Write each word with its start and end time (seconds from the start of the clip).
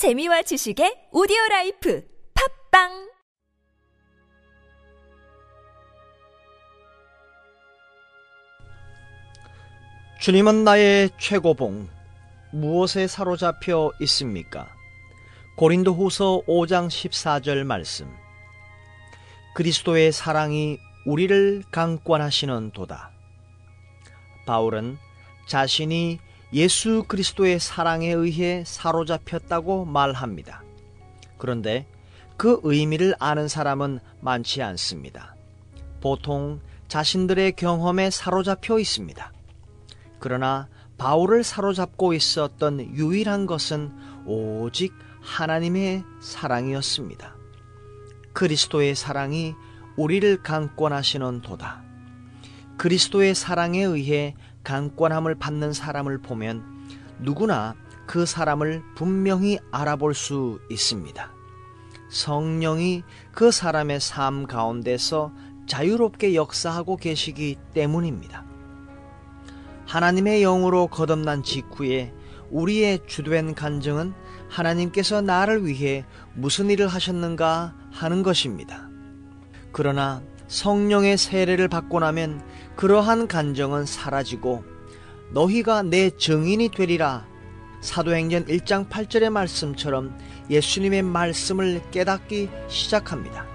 재미와 0.00 0.40
지식의 0.40 1.08
오디오 1.12 1.36
라이프 1.50 2.02
팟빵 2.70 3.10
주님은 10.22 10.64
나의 10.64 11.10
최고봉 11.18 11.86
무엇에 12.52 13.06
사로잡혀 13.08 13.92
있습니까? 14.00 14.70
고린도 15.58 15.92
후서 15.92 16.40
5장 16.48 16.88
14절 16.88 17.64
말씀 17.64 18.10
그리스도의 19.54 20.12
사랑이 20.12 20.78
우리를 21.04 21.62
강권하시는 21.70 22.70
도다. 22.70 23.10
바울은 24.46 24.96
자신이 25.46 26.20
예수 26.52 27.04
그리스도의 27.06 27.60
사랑에 27.60 28.10
의해 28.10 28.64
사로잡혔다고 28.66 29.84
말합니다. 29.84 30.62
그런데 31.38 31.86
그 32.36 32.60
의미를 32.64 33.14
아는 33.18 33.48
사람은 33.48 34.00
많지 34.20 34.62
않습니다. 34.62 35.36
보통 36.00 36.60
자신들의 36.88 37.52
경험에 37.52 38.10
사로잡혀 38.10 38.78
있습니다. 38.78 39.32
그러나 40.18 40.68
바울을 40.98 41.44
사로잡고 41.44 42.14
있었던 42.14 42.94
유일한 42.96 43.46
것은 43.46 43.92
오직 44.26 44.92
하나님의 45.20 46.02
사랑이었습니다. 46.20 47.36
그리스도의 48.32 48.94
사랑이 48.94 49.54
우리를 49.96 50.42
강권하시는 50.42 51.42
도다. 51.42 51.82
그리스도의 52.76 53.34
사랑에 53.34 53.82
의해 53.82 54.34
강권함을 54.70 55.34
받는 55.34 55.72
사람을 55.72 56.18
보면 56.18 56.62
누구나 57.18 57.74
그 58.06 58.24
사람을 58.24 58.84
분명히 58.94 59.58
알아볼 59.72 60.14
수 60.14 60.60
있습니다. 60.70 61.32
성령이 62.08 63.02
그 63.32 63.50
사람의 63.50 63.98
삶 63.98 64.46
가운데서 64.46 65.32
자유롭게 65.66 66.36
역사하고 66.36 66.98
계시기 66.98 67.56
때문입니다. 67.74 68.44
하나님의 69.88 70.42
영으로 70.42 70.86
거듭난 70.86 71.42
직후에 71.42 72.14
우리의 72.50 73.00
주된 73.08 73.56
간증은 73.56 74.14
하나님께서 74.48 75.20
나를 75.20 75.66
위해 75.66 76.04
무슨 76.34 76.70
일을 76.70 76.86
하셨는가 76.86 77.74
하는 77.90 78.22
것입니다. 78.22 78.88
그러나 79.72 80.22
성령의 80.50 81.16
세례를 81.16 81.68
받고 81.68 82.00
나면 82.00 82.42
그러한 82.74 83.28
간정은 83.28 83.86
사라지고 83.86 84.64
너희가 85.30 85.82
내 85.82 86.10
증인이 86.10 86.70
되리라 86.70 87.24
사도행전 87.80 88.46
1장 88.46 88.88
8절의 88.88 89.30
말씀처럼 89.30 90.18
예수님의 90.50 91.02
말씀을 91.02 91.80
깨닫기 91.92 92.50
시작합니다. 92.66 93.46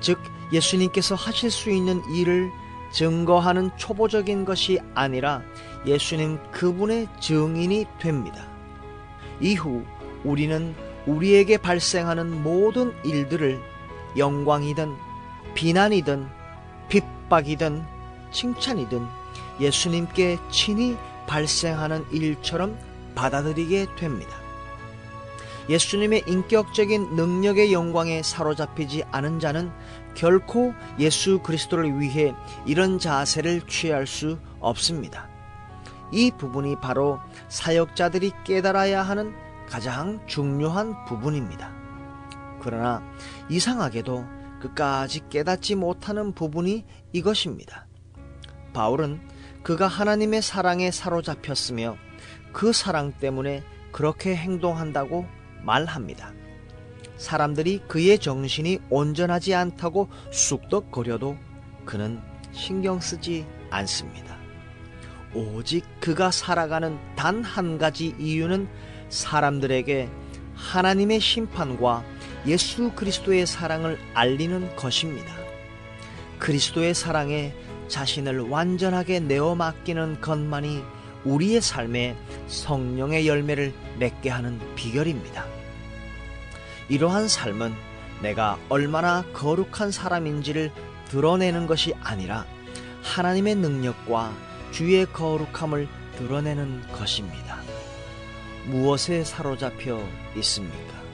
즉 0.00 0.20
예수님께서 0.52 1.14
하실 1.14 1.50
수 1.50 1.70
있는 1.70 2.02
일을 2.14 2.50
증거하는 2.92 3.70
초보적인 3.78 4.44
것이 4.44 4.78
아니라 4.94 5.42
예수님 5.86 6.38
그분의 6.52 7.08
증인이 7.20 7.86
됩니다. 7.98 8.46
이후 9.40 9.82
우리는 10.24 10.74
우리에게 11.06 11.56
발생하는 11.56 12.42
모든 12.42 12.92
일들을 13.02 13.58
영광이든 14.18 15.07
비난이든 15.54 16.28
핍박이든 16.88 17.84
칭찬이든 18.32 19.06
예수님께 19.60 20.38
친히 20.50 20.96
발생하는 21.26 22.06
일처럼 22.12 22.78
받아들이게 23.14 23.86
됩니다. 23.96 24.36
예수님의 25.68 26.24
인격적인 26.26 27.14
능력의 27.14 27.72
영광에 27.72 28.22
사로잡히지 28.22 29.04
않은 29.10 29.38
자는 29.38 29.70
결코 30.14 30.72
예수 30.98 31.40
그리스도를 31.40 32.00
위해 32.00 32.34
이런 32.64 32.98
자세를 32.98 33.62
취할 33.68 34.06
수 34.06 34.38
없습니다. 34.60 35.28
이 36.10 36.30
부분이 36.30 36.76
바로 36.80 37.20
사역자들이 37.48 38.32
깨달아야 38.44 39.02
하는 39.02 39.34
가장 39.68 40.20
중요한 40.26 41.04
부분입니다. 41.04 41.70
그러나 42.60 43.02
이상하게도 43.50 44.37
끝까지 44.60 45.28
깨닫지 45.28 45.74
못하는 45.74 46.32
부분이 46.32 46.84
이것입니다. 47.12 47.86
바울은 48.72 49.20
그가 49.62 49.86
하나님의 49.86 50.42
사랑에 50.42 50.90
사로잡혔으며 50.90 51.96
그 52.52 52.72
사랑 52.72 53.12
때문에 53.12 53.62
그렇게 53.92 54.34
행동한다고 54.36 55.26
말합니다. 55.62 56.32
사람들이 57.16 57.82
그의 57.88 58.18
정신이 58.18 58.78
온전하지 58.90 59.54
않다고 59.54 60.08
쑥덕거려도 60.30 61.36
그는 61.84 62.20
신경 62.52 63.00
쓰지 63.00 63.46
않습니다. 63.70 64.36
오직 65.34 65.84
그가 66.00 66.30
살아가는 66.30 66.98
단 67.16 67.42
한 67.42 67.78
가지 67.78 68.14
이유는 68.18 68.68
사람들에게 69.08 70.08
하나님의 70.54 71.20
심판과 71.20 72.04
예수 72.46 72.92
그리스도의 72.92 73.46
사랑을 73.46 73.98
알리는 74.14 74.76
것입니다. 74.76 75.34
그리스도의 76.38 76.94
사랑에 76.94 77.54
자신을 77.88 78.40
완전하게 78.40 79.20
내어 79.20 79.54
맡기는 79.54 80.20
것만이 80.20 80.82
우리의 81.24 81.60
삶에 81.60 82.16
성령의 82.46 83.26
열매를 83.26 83.72
맺게 83.98 84.30
하는 84.30 84.60
비결입니다. 84.76 85.46
이러한 86.88 87.28
삶은 87.28 87.74
내가 88.22 88.58
얼마나 88.68 89.24
거룩한 89.32 89.90
사람인지를 89.90 90.70
드러내는 91.08 91.66
것이 91.66 91.94
아니라 92.00 92.46
하나님의 93.02 93.56
능력과 93.56 94.34
주의 94.70 95.06
거룩함을 95.06 95.88
드러내는 96.18 96.82
것입니다. 96.92 97.58
무엇에 98.66 99.24
사로잡혀 99.24 100.02
있습니까? 100.36 101.07